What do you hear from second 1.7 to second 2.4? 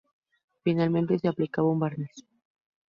barniz.